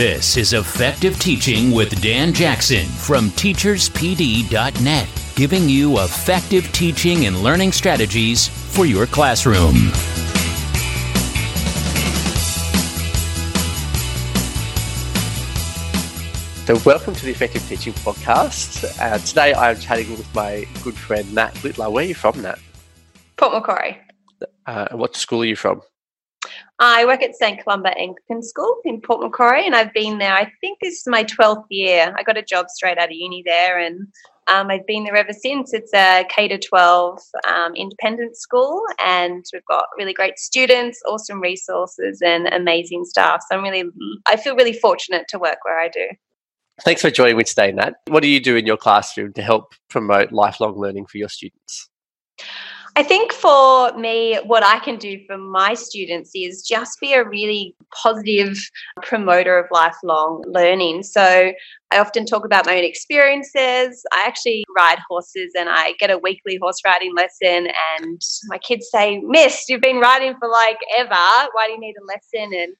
This 0.00 0.38
is 0.38 0.54
Effective 0.54 1.18
Teaching 1.18 1.72
with 1.72 2.00
Dan 2.00 2.32
Jackson 2.32 2.86
from 2.86 3.28
teacherspd.net, 3.32 5.08
giving 5.36 5.68
you 5.68 5.98
effective 5.98 6.72
teaching 6.72 7.26
and 7.26 7.42
learning 7.42 7.70
strategies 7.72 8.48
for 8.48 8.86
your 8.86 9.04
classroom. 9.04 9.74
So, 16.64 16.78
welcome 16.86 17.14
to 17.14 17.22
the 17.26 17.30
Effective 17.30 17.68
Teaching 17.68 17.92
Podcast. 17.92 18.98
Uh, 18.98 19.18
today 19.18 19.52
I'm 19.52 19.78
chatting 19.78 20.08
with 20.12 20.34
my 20.34 20.64
good 20.82 20.96
friend 20.96 21.34
Nat 21.34 21.62
Littler. 21.62 21.90
Where 21.90 22.06
are 22.06 22.08
you 22.08 22.14
from, 22.14 22.40
Nat? 22.40 22.58
Port 23.36 23.52
Macquarie. 23.52 23.98
Uh, 24.64 24.88
what 24.92 25.14
school 25.14 25.42
are 25.42 25.44
you 25.44 25.56
from? 25.56 25.82
I 26.82 27.04
work 27.04 27.22
at 27.22 27.36
St. 27.36 27.62
Columba 27.62 27.96
Anglican 27.98 28.42
School 28.42 28.76
in 28.86 29.02
Port 29.02 29.20
Macquarie, 29.20 29.66
and 29.66 29.76
I've 29.76 29.92
been 29.92 30.16
there. 30.16 30.32
I 30.32 30.50
think 30.62 30.78
this 30.80 30.94
is 30.94 31.06
my 31.06 31.24
12th 31.24 31.66
year. 31.68 32.14
I 32.16 32.22
got 32.22 32.38
a 32.38 32.42
job 32.42 32.70
straight 32.70 32.96
out 32.96 33.10
of 33.10 33.12
uni 33.12 33.42
there, 33.44 33.78
and 33.78 34.08
um, 34.48 34.70
I've 34.70 34.86
been 34.86 35.04
there 35.04 35.14
ever 35.14 35.34
since. 35.34 35.74
It's 35.74 35.92
a 35.92 36.24
K 36.30 36.48
to 36.48 36.56
12 36.56 37.20
um, 37.46 37.74
independent 37.74 38.38
school, 38.38 38.82
and 39.04 39.44
we've 39.52 39.64
got 39.66 39.84
really 39.98 40.14
great 40.14 40.38
students, 40.38 41.02
awesome 41.06 41.38
resources, 41.38 42.22
and 42.22 42.46
amazing 42.48 43.04
staff. 43.04 43.42
So 43.50 43.58
I'm 43.58 43.62
really, 43.62 43.84
I 44.26 44.36
feel 44.36 44.56
really 44.56 44.72
fortunate 44.72 45.26
to 45.28 45.38
work 45.38 45.58
where 45.64 45.78
I 45.78 45.88
do. 45.88 46.06
Thanks 46.82 47.02
for 47.02 47.10
joining 47.10 47.36
me 47.36 47.44
today, 47.44 47.72
Nat. 47.72 47.96
What 48.08 48.22
do 48.22 48.28
you 48.28 48.40
do 48.40 48.56
in 48.56 48.64
your 48.64 48.78
classroom 48.78 49.34
to 49.34 49.42
help 49.42 49.74
promote 49.90 50.32
lifelong 50.32 50.78
learning 50.78 51.06
for 51.06 51.18
your 51.18 51.28
students? 51.28 51.90
I 53.00 53.02
think 53.02 53.32
for 53.32 53.96
me, 53.96 54.38
what 54.44 54.62
I 54.62 54.78
can 54.78 54.98
do 54.98 55.20
for 55.26 55.38
my 55.38 55.72
students 55.72 56.32
is 56.34 56.60
just 56.60 57.00
be 57.00 57.14
a 57.14 57.26
really 57.26 57.74
positive 57.94 58.58
promoter 59.00 59.58
of 59.58 59.64
lifelong 59.70 60.44
learning. 60.46 61.04
So 61.04 61.52
I 61.90 61.98
often 61.98 62.26
talk 62.26 62.44
about 62.44 62.66
my 62.66 62.76
own 62.76 62.84
experiences. 62.84 64.04
I 64.12 64.26
actually 64.26 64.64
ride 64.76 64.98
horses 65.08 65.52
and 65.58 65.70
I 65.70 65.94
get 65.98 66.10
a 66.10 66.18
weekly 66.18 66.58
horse 66.60 66.76
riding 66.84 67.14
lesson. 67.14 67.68
And 67.98 68.20
my 68.48 68.58
kids 68.58 68.90
say, 68.92 69.18
Miss, 69.24 69.64
you've 69.66 69.80
been 69.80 70.00
riding 70.00 70.34
for 70.38 70.50
like 70.50 70.76
ever. 70.98 71.48
Why 71.52 71.68
do 71.68 71.72
you 71.72 71.80
need 71.80 71.94
a 71.98 72.04
lesson? 72.04 72.52
And 72.52 72.76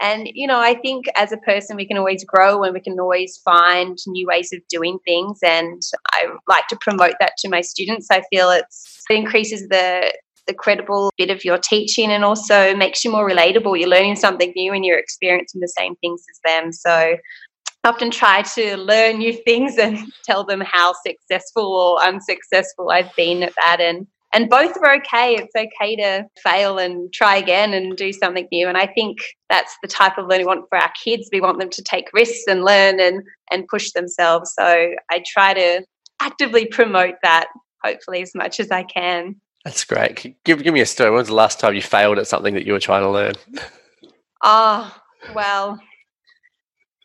and, 0.00 0.28
you 0.34 0.46
know, 0.46 0.60
I 0.60 0.74
think 0.74 1.06
as 1.16 1.32
a 1.32 1.38
person, 1.38 1.76
we 1.76 1.86
can 1.86 1.96
always 1.96 2.24
grow 2.24 2.62
and 2.62 2.74
we 2.74 2.80
can 2.80 2.98
always 3.00 3.38
find 3.38 3.96
new 4.06 4.26
ways 4.26 4.52
of 4.52 4.60
doing 4.68 4.98
things. 5.06 5.38
And 5.42 5.80
I 6.12 6.26
like 6.48 6.66
to 6.68 6.78
promote 6.80 7.14
that 7.20 7.32
to 7.38 7.48
my 7.48 7.62
students. 7.62 8.08
I 8.10 8.22
feel 8.30 8.50
it's, 8.50 9.02
it 9.08 9.14
increases 9.14 9.68
the, 9.68 10.12
the 10.46 10.52
credible 10.52 11.10
bit 11.16 11.30
of 11.30 11.44
your 11.44 11.58
teaching 11.58 12.10
and 12.10 12.24
also 12.24 12.76
makes 12.76 13.04
you 13.04 13.10
more 13.10 13.28
relatable. 13.28 13.78
You're 13.78 13.88
learning 13.88 14.16
something 14.16 14.52
new 14.54 14.72
and 14.72 14.84
you're 14.84 14.98
experiencing 14.98 15.62
the 15.62 15.72
same 15.76 15.96
things 15.96 16.22
as 16.30 16.40
them. 16.44 16.72
So 16.72 16.90
I 16.90 17.88
often 17.88 18.10
try 18.10 18.42
to 18.42 18.76
learn 18.76 19.18
new 19.18 19.32
things 19.32 19.78
and 19.78 19.98
tell 20.24 20.44
them 20.44 20.60
how 20.60 20.92
successful 21.06 21.72
or 21.72 22.04
unsuccessful 22.04 22.90
I've 22.90 23.14
been 23.16 23.42
at 23.44 23.54
that. 23.54 23.80
And 23.80 24.06
and 24.36 24.50
both 24.50 24.76
are 24.76 24.94
okay. 24.96 25.34
It's 25.34 25.56
okay 25.56 25.96
to 25.96 26.26
fail 26.42 26.76
and 26.76 27.10
try 27.10 27.36
again 27.36 27.72
and 27.72 27.96
do 27.96 28.12
something 28.12 28.46
new. 28.52 28.68
And 28.68 28.76
I 28.76 28.86
think 28.86 29.16
that's 29.48 29.74
the 29.80 29.88
type 29.88 30.18
of 30.18 30.26
learning 30.26 30.44
we 30.44 30.48
want 30.48 30.68
for 30.68 30.76
our 30.76 30.92
kids. 31.02 31.30
We 31.32 31.40
want 31.40 31.58
them 31.58 31.70
to 31.70 31.82
take 31.82 32.12
risks 32.12 32.44
and 32.46 32.62
learn 32.62 33.00
and 33.00 33.22
and 33.50 33.66
push 33.68 33.92
themselves. 33.92 34.52
So 34.54 34.90
I 35.10 35.24
try 35.26 35.54
to 35.54 35.86
actively 36.20 36.66
promote 36.66 37.14
that, 37.22 37.46
hopefully 37.82 38.20
as 38.20 38.34
much 38.34 38.60
as 38.60 38.70
I 38.70 38.82
can. 38.82 39.36
That's 39.64 39.84
great. 39.84 40.36
Give 40.44 40.62
give 40.62 40.74
me 40.74 40.82
a 40.82 40.86
story. 40.86 41.08
When 41.08 41.18
was 41.18 41.28
the 41.28 41.34
last 41.34 41.58
time 41.58 41.74
you 41.74 41.80
failed 41.80 42.18
at 42.18 42.26
something 42.26 42.52
that 42.54 42.66
you 42.66 42.74
were 42.74 42.78
trying 42.78 43.04
to 43.04 43.10
learn? 43.10 43.32
Oh, 44.42 44.94
well, 45.34 45.80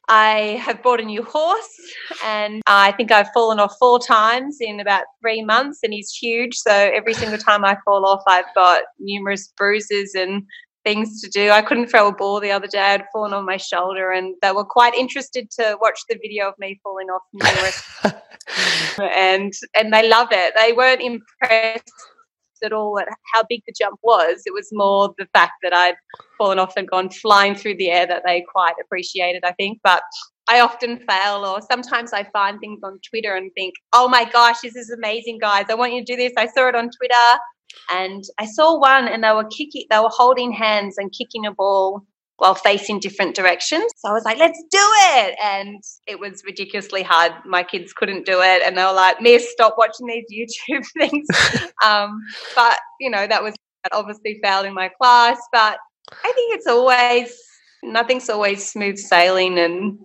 I 0.10 0.62
have 0.64 0.84
bought 0.84 1.00
a 1.00 1.06
new 1.06 1.24
horse 1.24 1.80
and 2.26 2.62
I 2.68 2.92
think 2.94 3.12
I've 3.12 3.30
fallen 3.34 3.60
off 3.60 3.76
four 3.80 4.00
times 4.00 4.58
in 4.60 4.80
about 4.80 5.06
three 5.22 5.44
months 5.44 5.80
and 5.84 5.94
he's 5.94 6.12
huge. 6.12 6.56
So 6.56 6.72
every 6.72 7.14
single 7.14 7.38
time 7.38 7.64
I 7.64 7.78
fall 7.86 8.06
off, 8.06 8.22
I've 8.28 8.54
got 8.56 8.84
numerous 9.00 9.54
bruises 9.58 10.16
and 10.16 10.44
things 10.84 11.22
to 11.22 11.30
do. 11.30 11.52
I 11.52 11.62
couldn't 11.62 11.88
throw 11.88 12.08
a 12.08 12.16
ball 12.16 12.40
the 12.40 12.52
other 12.52 12.68
day. 12.68 12.80
I'd 12.80 13.06
fallen 13.14 13.34
on 13.34 13.46
my 13.46 13.58
shoulder 13.58 14.12
and 14.12 14.36
they 14.42 14.52
were 14.52 14.66
quite 14.66 14.96
interested 14.96 15.50
to 15.60 15.78
watch 15.80 16.00
the 16.10 16.18
video 16.22 16.50
of 16.50 16.56
me 16.58 16.80
falling 16.84 17.08
off 17.10 17.22
numerous 17.34 17.84
and 19.00 19.54
and 19.76 19.94
they 19.94 20.10
love 20.10 20.30
it. 20.32 20.54
They 20.56 20.74
weren't 20.74 21.02
impressed 21.02 21.92
at 22.64 22.74
all 22.74 23.00
at 23.00 23.08
how 23.34 23.44
big 23.50 23.62
the 23.68 23.74
jump 23.78 24.00
was. 24.04 24.44
It 24.46 24.54
was 24.54 24.70
more 24.72 25.14
the 25.18 25.28
fact 25.34 25.54
that 25.64 25.74
I'd 25.74 25.96
fallen 26.38 26.60
off 26.60 26.78
and 26.78 26.90
gone 26.90 27.10
flying 27.10 27.56
through 27.56 27.78
the 27.78 27.92
air 27.92 28.08
that 28.08 28.24
they 28.26 28.44
quite 28.52 28.76
appreciated, 28.84 29.44
I 29.44 29.54
think. 29.54 29.80
But 29.84 30.04
I 30.48 30.60
often 30.60 31.00
fail, 31.08 31.46
or 31.46 31.62
sometimes 31.62 32.14
I 32.14 32.24
find 32.32 32.60
things 32.60 32.82
on 32.84 33.00
Twitter 33.08 33.36
and 33.36 33.52
think, 33.56 33.74
oh 33.94 34.08
my 34.08 34.26
gosh, 34.26 34.62
this 34.62 34.76
is 34.76 34.90
amazing, 34.90 35.40
guys. 35.40 35.66
I 35.70 35.76
want 35.76 35.94
you 35.94 36.04
to 36.04 36.06
do 36.06 36.18
this. 36.18 36.34
I 36.38 36.48
saw 36.48 36.68
it 36.68 36.76
on 36.76 36.90
Twitter 36.90 37.40
and 37.92 38.24
I 38.38 38.46
saw 38.46 38.80
one 38.80 39.08
and 39.08 39.24
they 39.24 39.32
were 39.32 39.46
kicking, 39.46 39.86
they 39.90 40.00
were 40.00 40.10
holding 40.12 40.52
hands 40.52 40.98
and 40.98 41.12
kicking 41.12 41.46
a 41.46 41.52
ball 41.52 42.06
while 42.42 42.56
facing 42.56 43.00
different 43.00 43.36
directions. 43.36 43.92
So 43.98 44.10
I 44.10 44.14
was 44.14 44.26
like, 44.26 44.40
let's 44.40 44.60
do 44.72 44.80
it. 44.82 45.38
And 45.44 45.80
it 46.08 46.20
was 46.20 46.42
ridiculously 46.44 47.04
hard. 47.04 47.32
My 47.46 47.62
kids 47.62 47.94
couldn't 47.94 48.26
do 48.26 48.42
it. 48.42 48.64
And 48.66 48.76
they 48.76 48.84
were 48.84 48.94
like, 48.94 49.22
Miss, 49.22 49.52
stop 49.52 49.76
watching 49.78 50.08
these 50.08 50.26
YouTube 50.68 50.84
things. 50.98 51.28
um, 51.86 52.20
but, 52.56 52.80
you 53.00 53.12
know, 53.12 53.28
that 53.28 53.44
was 53.44 53.54
that 53.84 53.94
obviously 53.94 54.40
failed 54.44 54.66
in 54.66 54.74
my 54.74 54.90
class. 55.00 55.38
But 55.52 55.78
I 56.12 56.32
think 56.32 56.56
it's 56.56 56.66
always, 56.66 57.32
nothing's 57.84 58.28
always 58.28 58.68
smooth 58.68 58.98
sailing. 58.98 59.60
And 59.60 60.00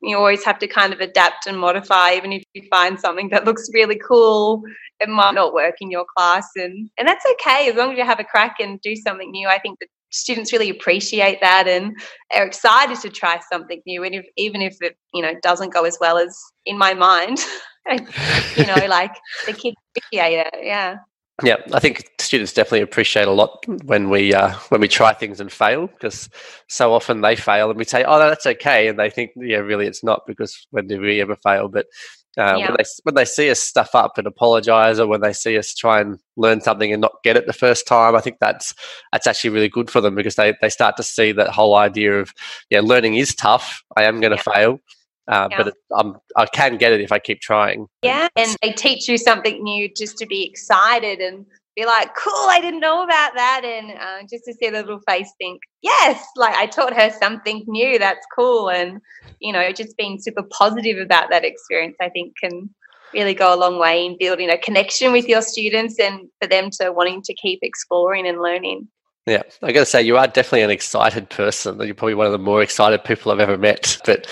you 0.00 0.16
always 0.16 0.44
have 0.44 0.58
to 0.60 0.66
kind 0.66 0.94
of 0.94 1.00
adapt 1.00 1.46
and 1.46 1.58
modify, 1.58 2.14
even 2.14 2.32
if 2.32 2.42
you 2.54 2.62
find 2.70 2.98
something 2.98 3.28
that 3.30 3.44
looks 3.44 3.68
really 3.74 3.98
cool. 3.98 4.62
It 4.98 5.10
might 5.10 5.34
not 5.34 5.52
work 5.52 5.74
in 5.82 5.90
your 5.90 6.06
class, 6.16 6.48
and 6.56 6.88
and 6.96 7.06
that's 7.06 7.24
okay 7.32 7.68
as 7.68 7.76
long 7.76 7.92
as 7.92 7.98
you 7.98 8.04
have 8.04 8.20
a 8.20 8.24
crack 8.24 8.56
and 8.60 8.80
do 8.80 8.96
something 8.96 9.30
new. 9.30 9.46
I 9.46 9.58
think 9.58 9.78
that 9.80 9.88
students 10.10 10.52
really 10.52 10.70
appreciate 10.70 11.40
that 11.40 11.66
and 11.66 11.96
are 12.34 12.46
excited 12.46 12.98
to 13.00 13.10
try 13.10 13.40
something 13.50 13.82
new 13.86 14.04
and 14.04 14.14
if, 14.14 14.26
even 14.36 14.62
if 14.62 14.76
it 14.80 14.96
you 15.12 15.22
know 15.22 15.34
doesn't 15.42 15.72
go 15.72 15.84
as 15.84 15.98
well 16.00 16.16
as 16.18 16.38
in 16.64 16.78
my 16.78 16.94
mind 16.94 17.38
you 18.56 18.66
know 18.66 18.74
like 18.88 19.14
the 19.46 19.52
kids 19.52 19.76
appreciate 19.96 20.38
it 20.38 20.54
yeah 20.62 20.96
yeah, 21.42 21.56
I 21.74 21.80
think 21.80 22.10
students 22.18 22.54
definitely 22.54 22.80
appreciate 22.80 23.28
a 23.28 23.32
lot 23.32 23.62
when 23.84 24.08
we 24.08 24.32
uh, 24.32 24.54
when 24.70 24.80
we 24.80 24.88
try 24.88 25.12
things 25.12 25.38
and 25.38 25.52
fail 25.52 25.86
because 25.86 26.30
so 26.68 26.94
often 26.94 27.20
they 27.20 27.36
fail 27.36 27.68
and 27.68 27.78
we 27.78 27.84
say, 27.84 28.04
"Oh, 28.04 28.18
no, 28.18 28.30
that's 28.30 28.46
okay," 28.46 28.88
and 28.88 28.98
they 28.98 29.10
think, 29.10 29.32
"Yeah, 29.36 29.58
really, 29.58 29.86
it's 29.86 30.02
not," 30.02 30.22
because 30.26 30.66
when 30.70 30.86
do 30.86 30.98
we 30.98 31.20
ever 31.20 31.36
fail? 31.36 31.68
But 31.68 31.88
uh, 32.38 32.56
yeah. 32.58 32.68
when 32.68 32.76
they 32.78 32.84
when 33.04 33.14
they 33.14 33.24
see 33.24 33.50
us 33.50 33.60
stuff 33.60 33.94
up 33.94 34.18
and 34.18 34.26
apologize, 34.26 34.98
or 34.98 35.06
when 35.06 35.22
they 35.22 35.32
see 35.32 35.56
us 35.56 35.74
try 35.74 36.00
and 36.00 36.18
learn 36.36 36.60
something 36.60 36.92
and 36.92 37.00
not 37.00 37.22
get 37.24 37.36
it 37.36 37.46
the 37.46 37.52
first 37.52 37.86
time, 37.86 38.14
I 38.14 38.20
think 38.20 38.38
that's 38.40 38.74
that's 39.12 39.26
actually 39.26 39.50
really 39.50 39.68
good 39.68 39.90
for 39.90 40.00
them 40.00 40.14
because 40.14 40.34
they 40.34 40.54
they 40.60 40.68
start 40.68 40.96
to 40.98 41.02
see 41.02 41.32
that 41.32 41.48
whole 41.48 41.76
idea 41.76 42.20
of 42.20 42.34
yeah, 42.68 42.80
learning 42.82 43.14
is 43.14 43.34
tough. 43.34 43.82
I 43.96 44.04
am 44.04 44.20
going 44.20 44.36
to 44.36 44.42
yeah. 44.46 44.54
fail. 44.54 44.80
Uh, 45.28 45.48
yeah. 45.50 45.56
But 45.56 45.66
it, 45.68 45.74
um, 45.96 46.18
I 46.36 46.46
can 46.46 46.76
get 46.76 46.92
it 46.92 47.00
if 47.00 47.10
I 47.10 47.18
keep 47.18 47.40
trying. 47.40 47.86
Yeah, 48.02 48.28
and 48.36 48.56
they 48.62 48.72
teach 48.72 49.08
you 49.08 49.18
something 49.18 49.62
new 49.62 49.90
just 49.96 50.18
to 50.18 50.26
be 50.26 50.44
excited 50.44 51.20
and 51.20 51.46
be 51.76 51.84
like, 51.84 52.14
cool, 52.16 52.46
I 52.48 52.60
didn't 52.60 52.80
know 52.80 53.02
about 53.02 53.32
that. 53.34 53.62
And 53.64 53.90
uh, 53.92 54.26
just 54.28 54.44
to 54.46 54.54
see 54.54 54.70
the 54.70 54.80
little 54.80 55.00
face 55.06 55.30
think, 55.38 55.60
yes, 55.82 56.26
like 56.34 56.54
I 56.54 56.66
taught 56.66 56.94
her 56.94 57.10
something 57.10 57.64
new. 57.66 57.98
That's 57.98 58.26
cool. 58.34 58.70
And, 58.70 59.00
you 59.40 59.52
know, 59.52 59.70
just 59.72 59.96
being 59.96 60.18
super 60.18 60.42
positive 60.50 60.98
about 60.98 61.28
that 61.30 61.44
experience, 61.44 61.96
I 62.00 62.08
think 62.08 62.34
can 62.42 62.70
really 63.12 63.34
go 63.34 63.54
a 63.54 63.56
long 63.56 63.78
way 63.78 64.06
in 64.06 64.16
building 64.18 64.50
a 64.50 64.58
connection 64.58 65.12
with 65.12 65.28
your 65.28 65.42
students 65.42 66.00
and 66.00 66.28
for 66.40 66.48
them 66.48 66.70
to 66.80 66.92
wanting 66.92 67.22
to 67.22 67.34
keep 67.34 67.60
exploring 67.62 68.26
and 68.26 68.40
learning. 68.40 68.88
Yeah, 69.26 69.42
I 69.60 69.72
got 69.72 69.80
to 69.80 69.86
say, 69.86 70.02
you 70.02 70.16
are 70.16 70.28
definitely 70.28 70.62
an 70.62 70.70
excited 70.70 71.28
person. 71.30 71.80
You're 71.80 71.96
probably 71.96 72.14
one 72.14 72.26
of 72.26 72.32
the 72.32 72.38
more 72.38 72.62
excited 72.62 73.02
people 73.02 73.32
I've 73.32 73.40
ever 73.40 73.58
met. 73.58 73.98
But 74.04 74.28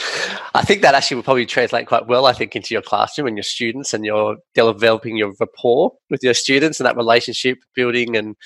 I 0.54 0.62
think 0.62 0.82
that 0.82 0.94
actually 0.94 1.16
will 1.16 1.24
probably 1.24 1.46
translate 1.46 1.88
quite 1.88 2.06
well, 2.06 2.26
I 2.26 2.32
think, 2.32 2.54
into 2.54 2.74
your 2.74 2.82
classroom 2.82 3.26
and 3.26 3.36
your 3.36 3.42
students 3.42 3.92
and 3.92 4.04
you're 4.04 4.36
developing 4.54 5.16
your 5.16 5.32
rapport 5.40 5.90
with 6.10 6.22
your 6.22 6.34
students 6.34 6.78
and 6.78 6.86
that 6.86 6.96
relationship 6.96 7.58
building. 7.74 8.16
And 8.16 8.36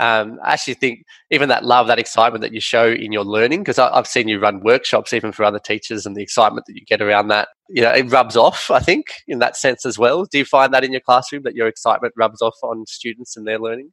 um, 0.00 0.40
I 0.42 0.54
actually 0.54 0.74
think 0.74 1.04
even 1.30 1.48
that 1.50 1.64
love, 1.64 1.86
that 1.86 2.00
excitement 2.00 2.42
that 2.42 2.52
you 2.52 2.60
show 2.60 2.90
in 2.90 3.12
your 3.12 3.24
learning, 3.24 3.60
because 3.60 3.78
I've 3.78 4.08
seen 4.08 4.26
you 4.26 4.40
run 4.40 4.60
workshops 4.64 5.12
even 5.12 5.30
for 5.30 5.44
other 5.44 5.60
teachers 5.60 6.04
and 6.04 6.16
the 6.16 6.22
excitement 6.22 6.66
that 6.66 6.74
you 6.74 6.84
get 6.84 7.00
around 7.00 7.28
that, 7.28 7.46
you 7.68 7.80
know, 7.80 7.92
it 7.92 8.10
rubs 8.10 8.36
off, 8.36 8.72
I 8.72 8.80
think, 8.80 9.06
in 9.28 9.38
that 9.38 9.56
sense 9.56 9.86
as 9.86 10.00
well. 10.00 10.24
Do 10.24 10.38
you 10.38 10.44
find 10.44 10.74
that 10.74 10.82
in 10.82 10.90
your 10.90 11.00
classroom 11.00 11.44
that 11.44 11.54
your 11.54 11.68
excitement 11.68 12.14
rubs 12.16 12.42
off 12.42 12.56
on 12.64 12.86
students 12.88 13.36
and 13.36 13.46
their 13.46 13.60
learning? 13.60 13.92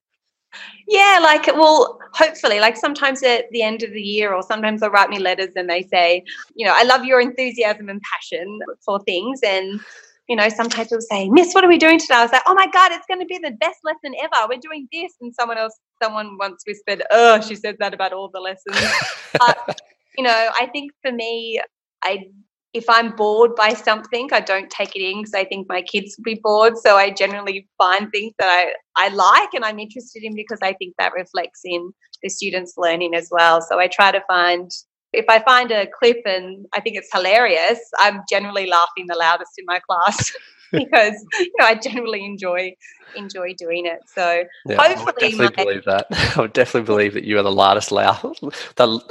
Yeah, 0.88 1.20
like, 1.22 1.46
well, 1.48 2.00
hopefully, 2.14 2.60
like 2.60 2.76
sometimes 2.76 3.22
at 3.24 3.46
the 3.52 3.62
end 3.62 3.84
of 3.84 3.92
the 3.92 4.02
year, 4.02 4.34
or 4.34 4.42
sometimes 4.42 4.82
they'll 4.82 4.90
write 4.90 5.10
me 5.10 5.20
letters 5.20 5.54
and 5.56 5.70
they 5.70 5.84
say, 5.84 6.24
you 6.56 6.66
know, 6.66 6.74
I 6.76 6.84
love 6.84 7.06
your 7.06 7.22
enthusiasm 7.22 7.90
and 7.90 8.02
passion 8.02 8.60
for 8.84 9.00
things. 9.02 9.42
And, 9.44 9.80
you 10.28 10.36
know, 10.36 10.50
sometimes 10.50 10.90
they'll 10.90 11.02
say, 11.02 11.30
Miss, 11.30 11.54
what 11.54 11.64
are 11.64 11.68
we 11.68 11.78
doing 11.78 12.00
today? 12.00 12.16
I 12.16 12.24
was 12.24 12.32
like, 12.32 12.42
oh 12.48 12.56
my 12.56 12.68
God, 12.68 12.92
it's 12.92 13.06
going 13.08 13.20
to 13.20 13.26
be 13.26 13.38
the 13.38 13.52
best 13.52 13.78
lesson 13.84 14.16
ever. 14.22 14.48
We're 14.50 14.60
doing 14.60 14.88
this. 14.92 15.14
And 15.22 15.34
someone 15.34 15.58
else, 15.58 15.78
someone 16.02 16.38
once 16.40 16.64
whispered, 16.66 17.04
oh, 17.12 17.40
she 17.42 17.56
said 17.56 17.78
that 17.80 17.94
about 17.94 18.14
all 18.14 18.30
the 18.34 18.40
lessons. 18.40 18.78
but, 19.40 19.80
you 20.18 20.24
know, 20.24 20.50
I 20.60 20.68
think 20.68 20.92
for 21.04 21.12
me, 21.12 21.62
I 22.04 22.26
if 22.74 22.86
I'm 22.90 23.16
bored 23.16 23.56
by 23.56 23.74
something, 23.74 24.30
I 24.32 24.42
don't 24.42 24.70
take 24.70 24.96
it 24.96 25.02
in 25.02 25.22
because 25.22 25.34
I 25.34 25.44
think 25.44 25.68
my 25.68 25.82
kids 25.82 26.16
will 26.18 26.24
be 26.24 26.40
bored. 26.42 26.78
So 26.78 26.98
I 26.98 27.10
generally 27.10 27.68
find 27.78 28.12
things 28.12 28.34
that 28.38 28.48
I, 28.48 29.08
I 29.08 29.10
like 29.10 29.54
and 29.54 29.66
I'm 29.66 29.80
interested 29.80 30.24
in 30.24 30.36
because 30.36 30.60
I 30.62 30.74
think 30.74 30.94
that 31.00 31.14
reflects 31.14 31.62
in 31.64 31.92
the 32.22 32.30
students' 32.30 32.76
learning 32.78 33.16
as 33.16 33.30
well. 33.32 33.62
So 33.62 33.80
I 33.80 33.88
try 33.88 34.12
to 34.12 34.22
find, 34.28 34.70
if 35.14 35.26
I 35.30 35.40
find 35.40 35.72
a 35.72 35.88
clip 35.88 36.22
and 36.26 36.66
I 36.74 36.82
think 36.82 36.96
it's 36.96 37.10
hilarious, 37.12 37.80
I'm 37.98 38.22
generally 38.30 38.68
laughing 38.68 39.06
the 39.08 39.16
loudest 39.16 39.54
in 39.58 39.66
my 39.66 39.80
class. 39.80 40.32
because 40.72 41.26
you 41.40 41.52
know 41.58 41.66
I 41.66 41.74
generally 41.74 42.24
enjoy 42.24 42.76
enjoy 43.16 43.56
doing 43.58 43.88
it. 43.88 44.02
So 44.06 44.44
yeah, 44.68 44.76
hopefully, 44.76 45.02
I 45.02 45.04
would 45.04 45.16
definitely 45.16 45.46
my... 45.58 45.64
believe 45.64 45.86
that. 45.86 46.06
I 46.38 46.42
would 46.42 46.54
definitely 46.54 46.86
believe 46.86 47.16
that 47.16 47.24
you 47.24 47.40
are 47.40 47.42
the 47.42 47.52
loudest 47.52 47.92
loud, 47.92 48.38
the 48.76 49.02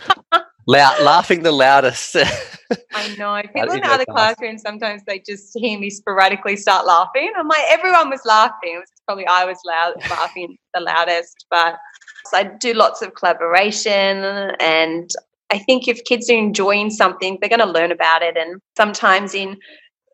Loud, 0.68 1.02
laughing 1.02 1.42
the 1.42 1.50
loudest. 1.50 2.16
I 2.94 3.14
know. 3.16 3.40
People 3.54 3.72
in 3.72 3.84
other 3.84 4.04
classrooms 4.04 4.62
sometimes 4.62 5.02
they 5.06 5.20
just 5.20 5.56
hear 5.58 5.78
me 5.78 5.90
sporadically 5.90 6.56
start 6.56 6.86
laughing. 6.86 7.32
I'm 7.36 7.48
like, 7.48 7.64
everyone 7.68 8.10
was 8.10 8.20
laughing. 8.24 8.74
It 8.76 8.78
was 8.78 8.90
probably 9.06 9.26
I 9.26 9.44
was 9.44 9.58
loud 9.66 9.94
laughing 10.10 10.56
the 10.74 10.80
loudest. 10.80 11.46
But 11.50 11.76
so 12.26 12.38
I 12.38 12.44
do 12.44 12.74
lots 12.74 13.02
of 13.02 13.14
collaboration 13.14 14.52
and 14.60 15.10
I 15.50 15.58
think 15.58 15.88
if 15.88 16.04
kids 16.04 16.28
are 16.28 16.34
enjoying 16.34 16.90
something, 16.90 17.38
they're 17.40 17.48
going 17.48 17.60
to 17.60 17.66
learn 17.66 17.90
about 17.90 18.22
it. 18.22 18.36
And 18.36 18.60
sometimes 18.76 19.34
in 19.34 19.56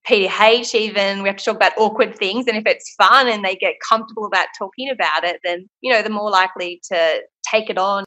PDH, 0.06 0.74
even 0.74 1.22
we 1.22 1.28
have 1.28 1.38
to 1.38 1.44
talk 1.44 1.56
about 1.56 1.72
awkward 1.76 2.16
things. 2.16 2.46
And 2.46 2.56
if 2.56 2.66
it's 2.66 2.94
fun 2.96 3.26
and 3.26 3.44
they 3.44 3.56
get 3.56 3.74
comfortable 3.86 4.26
about 4.26 4.46
talking 4.56 4.90
about 4.90 5.24
it, 5.24 5.40
then, 5.42 5.68
you 5.80 5.92
know, 5.92 6.02
they're 6.02 6.10
more 6.10 6.30
likely 6.30 6.80
to 6.92 7.22
take 7.50 7.68
it 7.68 7.78
on 7.78 8.04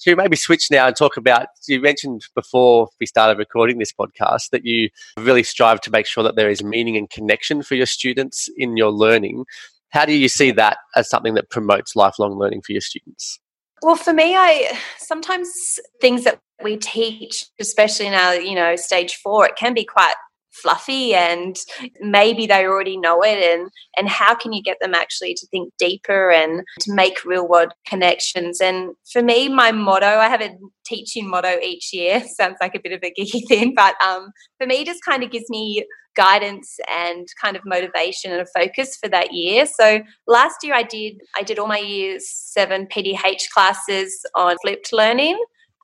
so 0.00 0.16
maybe 0.16 0.34
switch 0.34 0.70
now 0.70 0.86
and 0.86 0.96
talk 0.96 1.18
about. 1.18 1.48
You 1.68 1.78
mentioned 1.78 2.22
before 2.34 2.88
we 2.98 3.04
started 3.04 3.36
recording 3.38 3.78
this 3.78 3.92
podcast 3.92 4.48
that 4.50 4.64
you 4.64 4.88
really 5.18 5.42
strive 5.42 5.82
to 5.82 5.90
make 5.90 6.06
sure 6.06 6.24
that 6.24 6.36
there 6.36 6.48
is 6.48 6.64
meaning 6.64 6.96
and 6.96 7.08
connection 7.10 7.62
for 7.62 7.74
your 7.74 7.84
students 7.84 8.48
in 8.56 8.78
your 8.78 8.90
learning. 8.90 9.44
How 9.90 10.06
do 10.06 10.14
you 10.14 10.28
see 10.28 10.52
that 10.52 10.78
as 10.96 11.10
something 11.10 11.34
that 11.34 11.50
promotes 11.50 11.94
lifelong 11.94 12.38
learning 12.38 12.62
for 12.62 12.72
your 12.72 12.80
students? 12.80 13.38
Well, 13.82 13.94
for 13.94 14.14
me, 14.14 14.34
I 14.34 14.72
sometimes 14.96 15.78
things 16.00 16.24
that 16.24 16.38
we 16.62 16.78
teach, 16.78 17.44
especially 17.60 18.08
now, 18.08 18.32
you 18.32 18.54
know, 18.54 18.76
stage 18.76 19.16
four, 19.16 19.46
it 19.46 19.56
can 19.56 19.74
be 19.74 19.84
quite 19.84 20.14
fluffy 20.52 21.14
and 21.14 21.56
maybe 22.00 22.46
they 22.46 22.64
already 22.64 22.96
know 22.96 23.22
it 23.22 23.38
and 23.38 23.70
and 23.96 24.08
how 24.08 24.34
can 24.34 24.52
you 24.52 24.62
get 24.62 24.78
them 24.80 24.94
actually 24.94 25.34
to 25.34 25.46
think 25.48 25.72
deeper 25.78 26.30
and 26.30 26.62
to 26.80 26.92
make 26.92 27.24
real 27.24 27.48
world 27.48 27.72
connections? 27.86 28.60
And 28.60 28.94
for 29.12 29.22
me 29.22 29.48
my 29.48 29.72
motto 29.72 30.06
i 30.06 30.28
have 30.28 30.40
a 30.40 30.56
teaching 30.84 31.28
motto 31.28 31.58
each 31.62 31.92
year 31.92 32.22
sounds 32.36 32.56
like 32.60 32.74
a 32.74 32.80
bit 32.80 32.92
of 32.92 33.02
a 33.02 33.12
geeky 33.18 33.42
thing 33.48 33.74
but 33.74 33.94
um, 34.02 34.30
for 34.58 34.66
me 34.66 34.84
just 34.84 35.04
kind 35.04 35.22
of 35.22 35.30
gives 35.30 35.48
me 35.48 35.84
guidance 36.16 36.78
and 36.90 37.26
kind 37.40 37.56
of 37.56 37.62
motivation 37.64 38.32
and 38.32 38.40
a 38.40 38.46
focus 38.46 38.96
for 38.96 39.08
that 39.08 39.32
year. 39.32 39.64
So 39.66 40.00
last 40.26 40.56
year 40.62 40.74
i 40.74 40.82
did 40.82 41.14
i 41.36 41.42
did 41.42 41.58
all 41.58 41.68
my 41.68 41.78
years 41.78 42.28
seven 42.28 42.86
pdh 42.86 43.48
classes 43.52 44.24
on 44.34 44.56
flipped 44.62 44.92
learning 44.92 45.38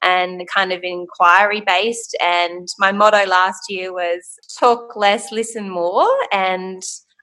and 0.06 0.46
kind 0.54 0.72
of 0.72 0.80
inquiry 0.82 1.60
based. 1.66 2.16
And 2.22 2.68
my 2.78 2.92
motto 2.92 3.26
last 3.26 3.64
year 3.68 3.92
was 3.92 4.22
talk 4.58 4.96
less, 4.96 5.32
listen 5.32 5.68
more. 5.68 6.06
And 6.32 6.82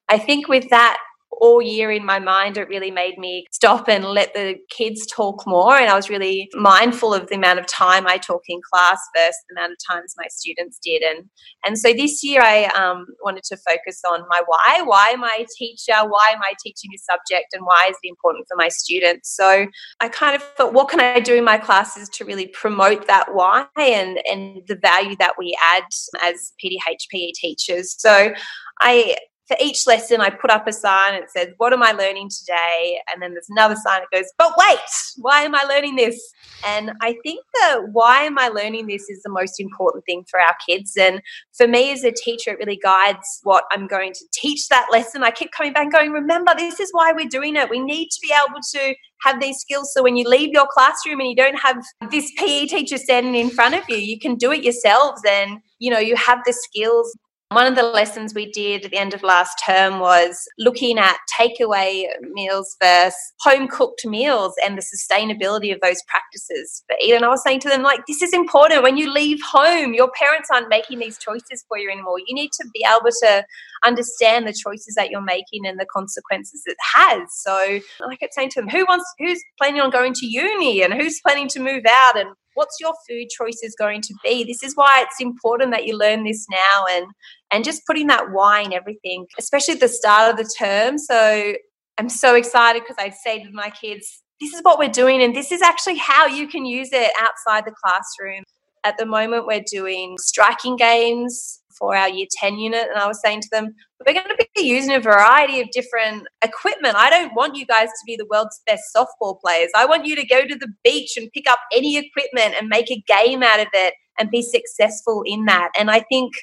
I 0.10 0.20
think 0.20 0.48
with 0.48 0.70
that, 0.70 0.98
all 1.40 1.62
year 1.62 1.92
in 1.92 2.06
my 2.06 2.20
mind, 2.20 2.58
it 2.58 2.68
really 2.68 2.92
made 2.92 3.18
me 3.18 3.46
stop 3.52 3.88
and 3.88 4.06
let 4.06 4.34
the 4.34 4.56
kids 4.70 5.06
talk 5.06 5.46
more. 5.48 5.76
And 5.76 5.90
I 5.90 5.96
was 5.96 6.10
really 6.10 6.50
mindful 6.54 7.14
of 7.14 7.28
the 7.28 7.36
amount 7.36 7.60
of 7.60 7.66
time 7.68 8.08
I 8.08 8.18
talk 8.18 8.42
in 8.48 8.60
class 8.72 9.00
versus 9.16 9.36
the 9.50 9.60
amount 9.60 9.74
of 9.74 9.78
times 9.90 10.16
my 10.18 10.28
students 10.30 10.80
did. 10.84 11.02
And 11.02 11.30
and 11.66 11.78
so 11.78 11.94
this 11.94 12.24
year 12.24 12.42
I 12.42 12.66
um, 12.66 13.06
wanted 13.24 13.44
to 13.46 13.58
focus 13.58 14.02
on 14.10 14.22
my 14.30 14.42
why. 14.46 14.82
Why 14.84 15.10
am 15.10 15.24
I 15.24 15.40
a 15.42 15.48
teacher? 15.58 15.96
Why 16.08 16.32
am 16.34 16.42
I 16.42 16.54
teaching 16.64 16.90
this 16.92 17.06
subject? 17.06 17.54
And 17.54 17.66
why 17.66 17.88
is 17.90 17.98
it 18.04 18.10
important 18.10 18.46
for 18.48 18.56
my 18.56 18.70
students? 18.70 19.36
So 19.36 19.68
I 20.00 20.10
kind 20.10 20.36
of 20.36 20.44
thought, 20.56 20.74
what 20.74 20.90
can 20.90 21.00
I 21.00 21.20
do 21.20 21.36
in 21.36 21.44
my 21.44 21.58
classes 21.58 22.10
to 22.10 22.26
really 22.26 22.48
promote 22.48 23.08
that 23.08 23.34
why 23.34 23.66
and 23.78 24.20
and 24.30 24.62
the 24.68 24.76
value 24.76 25.16
that 25.18 25.34
we 25.38 25.58
add 25.64 25.84
as 26.22 26.54
PDHPE 26.64 27.34
teachers? 27.34 27.96
So 27.98 28.34
I 28.80 29.18
for 29.54 29.64
each 29.64 29.86
lesson, 29.88 30.22
I 30.22 30.30
put 30.30 30.50
up 30.50 30.68
a 30.68 30.74
sign 30.74 31.14
that 31.14 31.32
says, 31.32 31.50
What 31.58 31.74
am 31.74 31.84
I 31.84 31.92
learning 31.92 32.30
today? 32.30 33.00
And 33.12 33.22
then 33.22 33.34
there's 33.34 33.50
another 33.50 33.76
sign 33.76 34.02
that 34.02 34.16
goes, 34.16 34.32
But 34.38 34.54
wait, 34.58 34.80
why 35.18 35.44
am 35.44 35.56
I 35.56 35.64
learning 35.64 35.96
this? 35.96 36.20
And 36.66 36.92
I 37.02 37.16
think 37.24 37.44
that 37.56 37.90
why 37.92 38.22
am 38.22 38.40
I 38.40 38.48
learning 38.48 38.88
this 38.88 39.10
is 39.10 39.22
the 39.24 39.30
most 39.30 39.60
important 39.60 40.06
thing 40.06 40.26
for 40.30 40.40
our 40.40 40.56
kids. 40.68 40.96
And 40.98 41.22
for 41.54 41.68
me 41.68 41.92
as 41.92 42.04
a 42.04 42.12
teacher, 42.12 42.52
it 42.52 42.60
really 42.60 42.80
guides 42.82 43.40
what 43.44 43.66
I'm 43.72 43.88
going 43.88 44.14
to 44.14 44.26
teach 44.34 44.68
that 44.70 44.88
lesson. 44.92 45.24
I 45.24 45.32
keep 45.32 45.52
coming 45.52 45.74
back 45.74 45.92
going, 45.92 46.12
Remember, 46.12 46.54
this 46.58 46.80
is 46.80 46.90
why 46.92 47.12
we're 47.14 47.28
doing 47.28 47.56
it. 47.56 47.70
We 47.70 47.80
need 47.80 48.10
to 48.10 48.20
be 48.22 48.34
able 48.34 48.60
to 48.74 48.96
have 49.24 49.40
these 49.40 49.58
skills 49.58 49.92
so 49.94 50.04
when 50.04 50.18
you 50.18 50.28
leave 50.28 50.50
your 50.52 50.68
classroom 50.70 51.22
and 51.22 51.30
you 51.30 51.36
don't 51.36 51.60
have 51.60 51.78
this 52.12 52.30
PE 52.38 52.66
teacher 52.66 52.98
standing 52.98 53.36
in 53.36 53.50
front 53.50 53.74
of 53.74 53.84
you, 53.88 53.96
you 53.96 54.20
can 54.20 54.36
do 54.36 54.52
it 54.52 54.64
yourselves 54.64 55.22
and 55.28 55.60
you 55.80 55.90
know 55.90 56.00
you 56.00 56.16
have 56.16 56.40
the 56.46 56.52
skills 56.52 57.18
one 57.54 57.66
of 57.68 57.76
the 57.76 57.84
lessons 57.84 58.34
we 58.34 58.52
did 58.52 58.86
at 58.86 58.92
the 58.92 58.98
end 58.98 59.14
of 59.14 59.24
last 59.24 59.62
term 59.66 60.00
was 60.00 60.48
looking 60.58 60.98
at 60.98 61.18
takeaway 61.40 62.06
meals 62.32 62.76
versus 62.82 63.16
home 63.42 63.68
cooked 63.68 64.06
meals 64.06 64.54
and 64.64 64.78
the 64.78 64.82
sustainability 64.82 65.74
of 65.74 65.82
those 65.82 66.02
practices 66.08 66.84
eat. 67.02 67.14
And 67.14 67.26
I 67.26 67.30
was 67.30 67.44
saying 67.44 67.60
to 67.62 67.70
them, 67.70 67.84
like, 67.84 68.06
this 68.08 68.22
is 68.22 68.34
important. 68.34 68.84
When 68.84 68.98
you 68.98 69.12
leave 69.12 69.40
home, 69.42 69.94
your 69.94 70.12
parents 70.12 70.50
aren't 70.52 70.70
making 70.70 71.00
these 71.00 71.18
choices 71.18 71.64
for 71.68 71.78
you 71.78 71.90
anymore. 71.90 72.20
You 72.20 72.34
need 72.34 72.52
to 72.54 72.68
be 72.74 72.86
able 72.88 73.12
to 73.22 73.46
understand 73.84 74.48
the 74.48 74.54
choices 74.54 74.96
that 74.96 75.10
you're 75.10 75.22
making 75.22 75.66
and 75.66 75.80
the 75.80 75.88
consequences 75.94 76.64
it 76.66 76.78
has. 76.96 77.22
So 77.32 77.54
I 77.54 78.16
kept 78.20 78.34
saying 78.34 78.50
to 78.52 78.62
them, 78.62 78.70
who 78.70 78.86
wants 78.88 79.06
who's 79.20 79.42
planning 79.58 79.82
on 79.82 79.90
going 79.90 80.14
to 80.14 80.26
uni 80.26 80.82
and 80.82 80.94
who's 80.94 81.20
planning 81.26 81.48
to 81.50 81.60
move 81.60 81.84
out 81.88 82.18
and 82.18 82.30
what's 82.56 82.78
your 82.80 82.94
food 83.08 83.28
choices 83.30 83.76
going 83.78 84.02
to 84.02 84.14
be 84.24 84.44
this 84.44 84.64
is 84.64 84.76
why 84.76 85.04
it's 85.06 85.20
important 85.20 85.72
that 85.72 85.86
you 85.86 85.98
learn 85.98 86.24
this 86.24 86.46
now 86.50 86.86
and 86.92 87.08
and 87.54 87.64
just 87.64 87.86
putting 87.86 88.08
that 88.08 88.32
why 88.32 88.62
in 88.62 88.74
everything 88.74 89.26
especially 89.38 89.76
at 89.76 89.80
the 89.80 89.88
start 89.88 90.32
of 90.32 90.38
the 90.38 90.50
term 90.58 90.98
so 90.98 91.54
i'm 91.98 92.10
so 92.10 92.36
excited 92.36 92.82
because 92.82 92.98
i 93.00 93.10
say 93.10 93.44
to 93.44 93.52
my 93.52 93.70
kids 93.70 94.24
this 94.42 94.54
is 94.54 94.62
what 94.62 94.80
we're 94.80 94.90
doing 94.90 95.22
and 95.22 95.36
this 95.36 95.52
is 95.52 95.62
actually 95.62 95.98
how 95.98 96.26
you 96.26 96.48
can 96.48 96.66
use 96.66 96.90
it 96.92 97.12
outside 97.22 97.64
the 97.66 97.76
classroom 97.84 98.44
at 98.84 98.98
the 98.98 99.06
moment 99.06 99.48
we're 99.48 99.64
doing 99.72 100.18
striking 100.20 100.76
games 100.76 101.62
for 101.78 101.96
our 101.96 102.10
year 102.10 102.28
10 102.40 102.58
unit 102.58 102.88
and 102.90 103.00
i 103.00 103.08
was 103.08 103.22
saying 103.22 103.40
to 103.40 103.50
them 103.52 103.74
we're 104.06 104.14
going 104.14 104.28
to 104.28 104.48
be 104.56 104.64
using 104.64 104.94
a 104.94 105.00
variety 105.00 105.62
of 105.62 105.70
different 105.72 106.28
equipment. 106.44 106.96
I 106.98 107.10
don't 107.10 107.34
want 107.36 107.56
you 107.56 107.66
guys 107.66 107.88
to 107.88 108.04
be 108.06 108.16
the 108.16 108.28
world's 108.30 108.62
best 108.66 108.84
softball 108.96 109.40
players. 109.40 109.70
I 109.76 109.86
want 109.86 110.06
you 110.06 110.16
to 110.16 110.26
go 110.26 110.46
to 110.46 110.56
the 110.56 110.68
beach 110.84 111.16
and 111.18 111.32
pick 111.32 111.50
up 111.50 111.60
any 111.72 111.98
equipment 111.98 112.56
and 112.60 112.68
make 112.68 112.92
a 112.92 113.04
game 113.08 113.44
out 113.44 113.60
of 113.60 113.68
it 113.74 113.94
and 114.20 114.30
be 114.30 114.42
successful 114.42 115.24
in 115.26 115.46
that. 115.46 115.70
And 115.78 115.90
I 115.90 116.02
think 116.02 116.34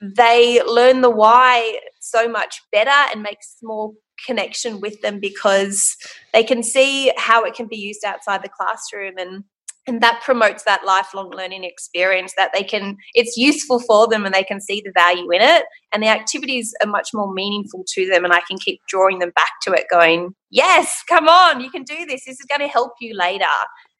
they 0.00 0.62
learn 0.64 1.00
the 1.00 1.10
why 1.10 1.78
so 2.00 2.28
much 2.28 2.62
better 2.72 2.90
and 2.90 3.22
makes 3.22 3.56
more 3.62 3.92
connection 4.26 4.80
with 4.80 5.00
them 5.00 5.18
because 5.18 5.96
they 6.32 6.44
can 6.44 6.62
see 6.62 7.12
how 7.16 7.44
it 7.44 7.54
can 7.54 7.66
be 7.66 7.76
used 7.76 8.04
outside 8.04 8.42
the 8.42 8.48
classroom 8.48 9.14
and 9.18 9.44
and 9.88 10.00
that 10.00 10.22
promotes 10.24 10.62
that 10.62 10.84
lifelong 10.86 11.30
learning 11.30 11.64
experience 11.64 12.32
that 12.36 12.52
they 12.54 12.62
can 12.62 12.96
it's 13.14 13.36
useful 13.36 13.80
for 13.80 14.06
them 14.06 14.24
and 14.24 14.32
they 14.32 14.44
can 14.44 14.60
see 14.60 14.80
the 14.84 14.92
value 14.94 15.28
in 15.32 15.42
it. 15.42 15.64
And 15.92 16.02
the 16.02 16.08
activities 16.08 16.72
are 16.82 16.88
much 16.88 17.08
more 17.12 17.32
meaningful 17.32 17.84
to 17.94 18.08
them 18.08 18.24
and 18.24 18.32
i 18.32 18.40
can 18.48 18.58
keep 18.58 18.80
drawing 18.88 19.18
them 19.18 19.32
back 19.34 19.50
to 19.62 19.72
it 19.72 19.86
going 19.90 20.34
yes 20.50 21.02
come 21.08 21.28
on 21.28 21.60
you 21.60 21.70
can 21.70 21.82
do 21.82 22.06
this. 22.06 22.24
This 22.26 22.38
is 22.38 22.46
going 22.48 22.60
to 22.60 22.68
help 22.68 22.92
you 23.00 23.16
later 23.16 23.44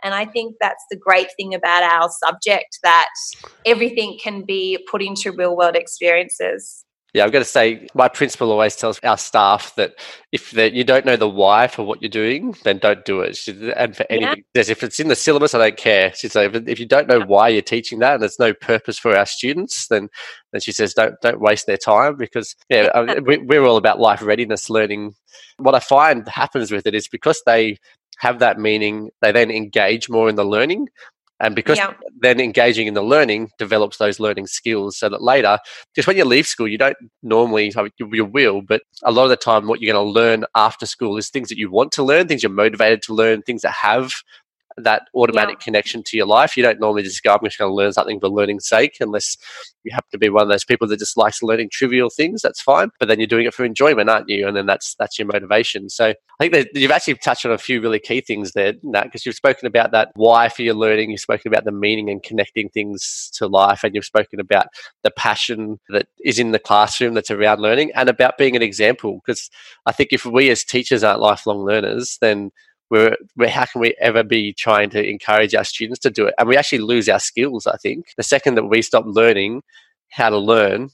and 0.02 0.14
i 0.14 0.24
think 0.24 0.56
that's 0.60 0.84
the 0.90 0.96
great 0.96 1.28
thing 1.36 1.54
about 1.54 1.82
our 1.82 2.08
subject 2.24 2.78
that 2.82 3.08
everything 3.66 4.18
can 4.22 4.42
be 4.42 4.78
put 4.90 5.02
into 5.02 5.32
real 5.32 5.56
world 5.56 5.76
experiences 5.76 6.84
yeah, 7.14 7.24
I've 7.24 7.32
got 7.32 7.40
to 7.40 7.44
say, 7.44 7.88
my 7.94 8.08
principal 8.08 8.50
always 8.50 8.74
tells 8.74 8.98
our 9.00 9.18
staff 9.18 9.74
that 9.76 9.96
if 10.32 10.54
you 10.54 10.82
don't 10.82 11.04
know 11.04 11.16
the 11.16 11.28
why 11.28 11.66
for 11.66 11.82
what 11.82 12.00
you're 12.00 12.08
doing, 12.08 12.56
then 12.64 12.78
don't 12.78 13.04
do 13.04 13.20
it. 13.20 13.36
She, 13.36 13.70
and 13.76 13.94
for 13.94 14.06
anything, 14.08 14.44
yeah. 14.54 14.62
if 14.66 14.82
it's 14.82 14.98
in 14.98 15.08
the 15.08 15.14
syllabus, 15.14 15.52
I 15.52 15.58
don't 15.58 15.76
care. 15.76 16.14
She 16.14 16.28
says, 16.28 16.50
if 16.66 16.80
you 16.80 16.86
don't 16.86 17.08
know 17.08 17.20
why 17.20 17.48
you're 17.48 17.60
teaching 17.60 17.98
that 17.98 18.14
and 18.14 18.22
there's 18.22 18.38
no 18.38 18.54
purpose 18.54 18.98
for 18.98 19.14
our 19.14 19.26
students, 19.26 19.88
then 19.88 20.08
then 20.52 20.62
she 20.62 20.72
says, 20.72 20.94
don't 20.94 21.14
don't 21.20 21.40
waste 21.40 21.66
their 21.66 21.76
time 21.76 22.16
because 22.16 22.56
yeah, 22.70 22.88
I 22.94 23.18
we, 23.20 23.36
we're 23.36 23.64
all 23.64 23.76
about 23.76 24.00
life 24.00 24.22
readiness 24.22 24.70
learning. 24.70 25.14
What 25.58 25.74
I 25.74 25.80
find 25.80 26.26
happens 26.26 26.72
with 26.72 26.86
it 26.86 26.94
is 26.94 27.08
because 27.08 27.42
they 27.44 27.76
have 28.22 28.38
that 28.38 28.56
meaning, 28.56 29.10
they 29.20 29.32
then 29.32 29.50
engage 29.50 30.08
more 30.08 30.28
in 30.28 30.36
the 30.36 30.44
learning. 30.44 30.88
And 31.40 31.56
because 31.56 31.76
yeah. 31.76 31.94
then 32.20 32.38
engaging 32.38 32.86
in 32.86 32.94
the 32.94 33.02
learning 33.02 33.50
develops 33.58 33.96
those 33.96 34.20
learning 34.20 34.46
skills 34.46 34.96
so 34.96 35.08
that 35.08 35.20
later, 35.20 35.58
just 35.96 36.06
when 36.06 36.16
you 36.16 36.24
leave 36.24 36.46
school, 36.46 36.68
you 36.68 36.78
don't 36.78 36.96
normally, 37.24 37.72
you 37.98 38.24
will, 38.24 38.62
but 38.62 38.82
a 39.02 39.10
lot 39.10 39.24
of 39.24 39.30
the 39.30 39.36
time, 39.36 39.66
what 39.66 39.80
you're 39.80 39.92
going 39.92 40.06
to 40.06 40.12
learn 40.12 40.44
after 40.54 40.86
school 40.86 41.16
is 41.16 41.30
things 41.30 41.48
that 41.48 41.58
you 41.58 41.68
want 41.68 41.90
to 41.92 42.04
learn, 42.04 42.28
things 42.28 42.44
you're 42.44 42.52
motivated 42.52 43.02
to 43.02 43.12
learn, 43.12 43.42
things 43.42 43.62
that 43.62 43.72
have 43.72 44.12
that 44.76 45.02
automatic 45.14 45.56
yeah. 45.60 45.64
connection 45.64 46.02
to 46.06 46.16
your 46.16 46.26
life. 46.26 46.56
You 46.56 46.62
don't 46.62 46.80
normally 46.80 47.02
just 47.02 47.22
go, 47.22 47.32
I'm 47.32 47.44
just 47.44 47.58
going 47.58 47.70
to 47.70 47.74
learn 47.74 47.92
something 47.92 48.20
for 48.20 48.28
learning's 48.28 48.68
sake, 48.68 48.96
unless 49.00 49.36
you 49.84 49.92
happen 49.92 50.08
to 50.12 50.18
be 50.18 50.28
one 50.28 50.42
of 50.42 50.48
those 50.48 50.64
people 50.64 50.86
that 50.88 50.98
just 50.98 51.16
likes 51.16 51.42
learning 51.42 51.70
trivial 51.72 52.10
things. 52.10 52.42
That's 52.42 52.60
fine, 52.60 52.90
but 52.98 53.08
then 53.08 53.18
you're 53.18 53.26
doing 53.26 53.46
it 53.46 53.54
for 53.54 53.64
enjoyment, 53.64 54.08
aren't 54.08 54.28
you? 54.28 54.46
And 54.46 54.56
then 54.56 54.66
that's 54.66 54.94
that's 54.98 55.18
your 55.18 55.26
motivation. 55.26 55.88
So 55.88 56.08
I 56.08 56.14
think 56.38 56.52
that 56.52 56.68
you've 56.74 56.90
actually 56.90 57.14
touched 57.14 57.44
on 57.44 57.52
a 57.52 57.58
few 57.58 57.80
really 57.80 57.98
key 57.98 58.20
things 58.20 58.52
there, 58.52 58.74
Nat, 58.82 59.04
because 59.04 59.26
you've 59.26 59.34
spoken 59.34 59.66
about 59.66 59.90
that 59.92 60.10
why 60.14 60.48
for 60.48 60.62
your 60.62 60.74
learning. 60.74 61.10
You've 61.10 61.20
spoken 61.20 61.52
about 61.52 61.64
the 61.64 61.72
meaning 61.72 62.10
and 62.10 62.22
connecting 62.22 62.68
things 62.68 63.30
to 63.34 63.46
life, 63.46 63.84
and 63.84 63.94
you've 63.94 64.04
spoken 64.04 64.40
about 64.40 64.66
the 65.02 65.10
passion 65.10 65.78
that 65.88 66.06
is 66.24 66.38
in 66.38 66.52
the 66.52 66.58
classroom 66.58 67.14
that's 67.14 67.30
around 67.30 67.60
learning, 67.60 67.92
and 67.94 68.08
about 68.08 68.38
being 68.38 68.56
an 68.56 68.62
example. 68.62 69.20
Because 69.24 69.50
I 69.86 69.92
think 69.92 70.10
if 70.12 70.24
we 70.24 70.50
as 70.50 70.64
teachers 70.64 71.02
aren't 71.04 71.20
lifelong 71.20 71.64
learners, 71.64 72.18
then 72.20 72.50
we're, 72.92 73.16
we're, 73.38 73.48
how 73.48 73.64
can 73.64 73.80
we 73.80 73.96
ever 74.02 74.22
be 74.22 74.52
trying 74.52 74.90
to 74.90 75.02
encourage 75.02 75.54
our 75.54 75.64
students 75.64 75.98
to 76.00 76.10
do 76.10 76.26
it? 76.26 76.34
And 76.38 76.46
we 76.46 76.58
actually 76.58 76.80
lose 76.80 77.08
our 77.08 77.18
skills, 77.18 77.66
I 77.66 77.78
think. 77.78 78.08
The 78.18 78.22
second 78.22 78.56
that 78.56 78.66
we 78.66 78.82
stop 78.82 79.04
learning 79.06 79.62
how 80.10 80.28
to 80.28 80.36
learn, 80.36 80.90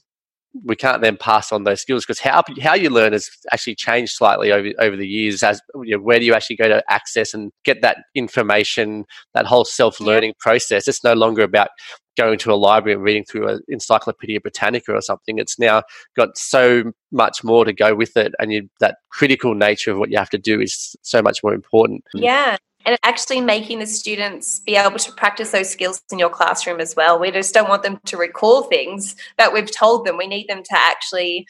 we 0.63 0.77
can't 0.77 1.01
then 1.01 1.17
pass 1.17 1.51
on 1.51 1.65
those 1.65 1.81
skills 1.81 2.05
because 2.05 2.21
how 2.21 2.41
how 2.61 2.73
you 2.73 2.89
learn 2.89 3.11
has 3.11 3.29
actually 3.51 3.75
changed 3.75 4.13
slightly 4.13 4.51
over 4.51 4.69
over 4.79 4.95
the 4.95 5.07
years. 5.07 5.43
As 5.43 5.61
you 5.83 5.97
know, 5.97 6.01
where 6.01 6.19
do 6.19 6.25
you 6.25 6.33
actually 6.33 6.55
go 6.55 6.69
to 6.69 6.81
access 6.89 7.33
and 7.33 7.51
get 7.65 7.81
that 7.81 7.97
information? 8.15 9.05
That 9.33 9.45
whole 9.45 9.65
self 9.65 9.99
learning 9.99 10.29
yeah. 10.29 10.39
process. 10.39 10.87
It's 10.87 11.03
no 11.03 11.13
longer 11.13 11.43
about 11.43 11.67
going 12.19 12.37
to 12.37 12.51
a 12.51 12.55
library 12.55 12.93
and 12.93 13.01
reading 13.01 13.23
through 13.23 13.47
an 13.47 13.61
Encyclopedia 13.69 14.41
Britannica 14.41 14.93
or 14.93 15.01
something. 15.01 15.39
It's 15.39 15.57
now 15.57 15.83
got 16.17 16.37
so 16.37 16.91
much 17.11 17.43
more 17.45 17.63
to 17.63 17.71
go 17.71 17.95
with 17.95 18.17
it, 18.17 18.33
and 18.39 18.51
you, 18.51 18.69
that 18.81 18.97
critical 19.09 19.55
nature 19.55 19.91
of 19.91 19.99
what 19.99 20.11
you 20.11 20.17
have 20.17 20.29
to 20.31 20.37
do 20.37 20.59
is 20.59 20.95
so 21.01 21.21
much 21.21 21.39
more 21.43 21.53
important. 21.53 22.03
Yeah, 22.13 22.57
and 22.85 22.97
actually 23.03 23.39
making 23.39 23.79
the 23.79 23.85
students 23.85 24.59
be 24.59 24.75
able 24.75 24.99
to 24.99 25.11
practice 25.13 25.51
those 25.51 25.69
skills 25.69 26.01
in 26.11 26.19
your 26.19 26.29
classroom 26.29 26.81
as 26.81 26.93
well. 26.95 27.17
We 27.17 27.31
just 27.31 27.53
don't 27.53 27.69
want 27.69 27.83
them 27.83 27.99
to 28.05 28.17
recall 28.17 28.63
things 28.63 29.15
that 29.37 29.53
we've 29.53 29.71
told 29.71 30.05
them. 30.05 30.17
We 30.17 30.27
need 30.27 30.47
them 30.49 30.63
to 30.63 30.73
actually 30.73 31.47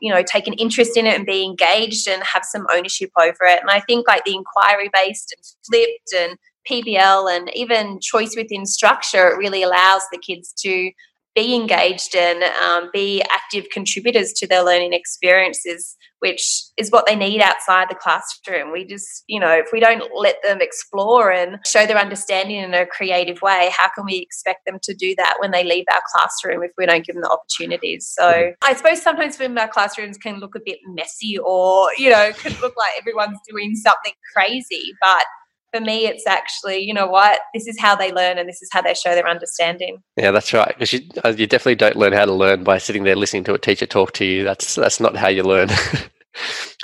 you 0.00 0.12
know 0.12 0.22
take 0.22 0.46
an 0.46 0.54
interest 0.54 0.96
in 0.96 1.06
it 1.06 1.16
and 1.16 1.26
be 1.26 1.44
engaged 1.44 2.08
and 2.08 2.22
have 2.22 2.44
some 2.44 2.66
ownership 2.72 3.10
over 3.18 3.42
it 3.42 3.60
and 3.60 3.68
i 3.68 3.80
think 3.80 4.06
like 4.06 4.24
the 4.24 4.32
inquiry 4.32 4.88
based 4.94 5.34
and 5.36 5.44
flipped 5.66 6.12
and 6.16 6.38
pbl 6.68 7.34
and 7.34 7.50
even 7.54 7.98
choice 8.00 8.34
within 8.36 8.66
structure 8.66 9.28
it 9.28 9.36
really 9.36 9.62
allows 9.62 10.02
the 10.12 10.18
kids 10.18 10.52
to 10.52 10.90
be 11.38 11.54
engaged 11.54 12.16
and 12.16 12.42
um, 12.42 12.90
be 12.92 13.22
active 13.30 13.70
contributors 13.72 14.32
to 14.32 14.46
their 14.46 14.64
learning 14.64 14.92
experiences, 14.92 15.96
which 16.18 16.64
is 16.76 16.90
what 16.90 17.06
they 17.06 17.14
need 17.14 17.40
outside 17.40 17.88
the 17.88 17.94
classroom. 17.94 18.72
We 18.72 18.84
just, 18.84 19.22
you 19.28 19.38
know, 19.38 19.52
if 19.52 19.68
we 19.72 19.78
don't 19.78 20.02
let 20.16 20.36
them 20.42 20.58
explore 20.60 21.30
and 21.30 21.58
show 21.64 21.86
their 21.86 21.96
understanding 21.96 22.56
in 22.56 22.74
a 22.74 22.86
creative 22.86 23.40
way, 23.40 23.70
how 23.76 23.88
can 23.94 24.04
we 24.04 24.16
expect 24.16 24.66
them 24.66 24.78
to 24.82 24.94
do 24.94 25.14
that 25.16 25.36
when 25.38 25.52
they 25.52 25.62
leave 25.62 25.84
our 25.92 26.02
classroom 26.12 26.64
if 26.64 26.72
we 26.76 26.86
don't 26.86 27.06
give 27.06 27.14
them 27.14 27.22
the 27.22 27.30
opportunities? 27.30 28.12
So. 28.18 28.52
I 28.62 28.74
suppose 28.74 29.00
sometimes 29.00 29.38
when 29.38 29.56
our 29.58 29.68
classrooms 29.68 30.18
can 30.18 30.40
look 30.40 30.56
a 30.56 30.60
bit 30.64 30.78
messy 30.88 31.38
or, 31.38 31.90
you 31.98 32.10
know, 32.10 32.32
could 32.36 32.60
look 32.60 32.74
like 32.76 32.94
everyone's 32.98 33.38
doing 33.48 33.76
something 33.76 34.12
crazy, 34.34 34.92
but 35.00 35.24
for 35.72 35.80
me, 35.80 36.06
it's 36.06 36.26
actually, 36.26 36.78
you 36.78 36.94
know 36.94 37.06
what, 37.06 37.40
this 37.54 37.66
is 37.66 37.78
how 37.78 37.94
they 37.94 38.12
learn 38.12 38.38
and 38.38 38.48
this 38.48 38.62
is 38.62 38.68
how 38.72 38.82
they 38.82 38.94
show 38.94 39.14
their 39.14 39.28
understanding. 39.28 39.98
Yeah, 40.16 40.30
that's 40.30 40.52
right. 40.52 40.68
Because 40.68 40.92
you, 40.92 41.00
uh, 41.24 41.34
you 41.36 41.46
definitely 41.46 41.76
don't 41.76 41.96
learn 41.96 42.12
how 42.12 42.24
to 42.24 42.32
learn 42.32 42.64
by 42.64 42.78
sitting 42.78 43.04
there 43.04 43.16
listening 43.16 43.44
to 43.44 43.54
a 43.54 43.58
teacher 43.58 43.86
talk 43.86 44.12
to 44.12 44.24
you. 44.24 44.44
That's 44.44 44.74
that's 44.74 45.00
not 45.00 45.16
how 45.16 45.28
you 45.28 45.42
learn. 45.42 45.68
well, 45.92 46.02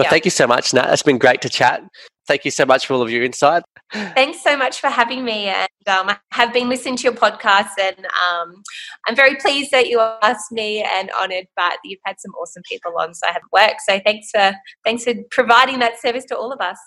yeah. 0.00 0.10
thank 0.10 0.24
you 0.24 0.30
so 0.30 0.46
much, 0.46 0.74
Nat. 0.74 0.92
It's 0.92 1.02
been 1.02 1.18
great 1.18 1.40
to 1.42 1.48
chat. 1.48 1.82
Thank 2.26 2.44
you 2.44 2.50
so 2.50 2.64
much 2.64 2.86
for 2.86 2.94
all 2.94 3.02
of 3.02 3.10
your 3.10 3.22
insight. 3.22 3.64
Thanks 3.92 4.42
so 4.42 4.56
much 4.56 4.80
for 4.80 4.88
having 4.88 5.24
me. 5.24 5.46
And 5.46 5.68
um, 5.86 6.08
I 6.08 6.16
have 6.32 6.54
been 6.54 6.70
listening 6.70 6.96
to 6.96 7.02
your 7.04 7.12
podcast, 7.12 7.72
and 7.78 7.98
um, 7.98 8.62
I'm 9.06 9.14
very 9.14 9.36
pleased 9.36 9.70
that 9.72 9.88
you 9.88 10.00
asked 10.00 10.50
me 10.50 10.82
and 10.82 11.10
honoured. 11.20 11.46
But 11.54 11.78
you've 11.84 12.00
had 12.04 12.16
some 12.18 12.32
awesome 12.32 12.62
people 12.68 12.92
on, 12.98 13.14
so 13.14 13.26
I 13.28 13.32
haven't 13.32 13.52
worked. 13.52 13.82
So 13.86 14.00
thanks 14.04 14.30
for 14.34 14.54
thanks 14.84 15.04
for 15.04 15.14
providing 15.30 15.80
that 15.80 16.00
service 16.00 16.24
to 16.26 16.36
all 16.36 16.50
of 16.50 16.60
us. 16.60 16.78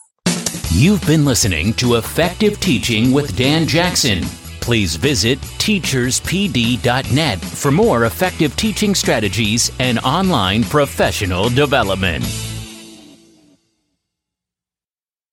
You've 0.77 1.03
been 1.07 1.25
listening 1.25 1.73
to 1.73 1.95
Effective 1.95 2.59
Teaching 2.59 3.11
with 3.11 3.35
Dan 3.35 3.65
Jackson. 3.65 4.21
Please 4.61 4.95
visit 4.95 5.39
teacherspd.net 5.57 7.39
for 7.39 7.71
more 7.71 8.05
effective 8.05 8.55
teaching 8.55 8.93
strategies 8.93 9.71
and 9.79 9.97
online 9.97 10.63
professional 10.63 11.49
development. 11.49 12.25